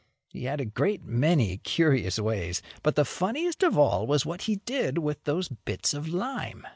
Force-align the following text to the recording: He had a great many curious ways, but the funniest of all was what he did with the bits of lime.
He 0.29 0.45
had 0.45 0.59
a 0.59 0.65
great 0.65 1.03
many 1.03 1.57
curious 1.59 2.17
ways, 2.17 2.63
but 2.81 2.95
the 2.95 3.05
funniest 3.05 3.61
of 3.61 3.77
all 3.77 4.07
was 4.07 4.25
what 4.25 4.41
he 4.49 4.55
did 4.55 4.97
with 4.97 5.23
the 5.25 5.47
bits 5.63 5.93
of 5.93 6.07
lime. 6.09 6.65